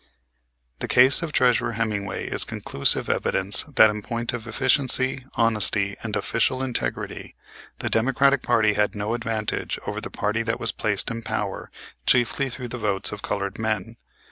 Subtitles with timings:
[0.79, 6.15] The case of Treasurer Hemmingway is conclusive evidence that in point of efficiency, honesty and
[6.15, 7.35] official integrity
[7.77, 11.69] the Democratic party had no advantage over the party that was placed in power
[12.07, 13.95] chiefly through the votes of colored men.